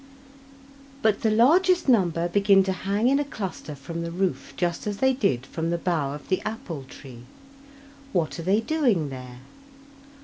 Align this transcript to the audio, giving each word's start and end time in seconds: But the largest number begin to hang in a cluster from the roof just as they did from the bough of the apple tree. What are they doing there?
But 1.03 1.21
the 1.21 1.29
largest 1.29 1.87
number 1.87 2.27
begin 2.27 2.63
to 2.63 2.71
hang 2.71 3.07
in 3.07 3.19
a 3.19 3.23
cluster 3.23 3.75
from 3.75 4.01
the 4.01 4.09
roof 4.09 4.51
just 4.57 4.87
as 4.87 4.97
they 4.97 5.13
did 5.13 5.45
from 5.45 5.69
the 5.69 5.77
bough 5.77 6.13
of 6.13 6.27
the 6.27 6.41
apple 6.41 6.85
tree. 6.89 7.25
What 8.11 8.39
are 8.39 8.43
they 8.43 8.61
doing 8.61 9.09
there? 9.09 9.41